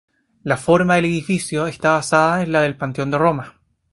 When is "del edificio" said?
0.95-1.67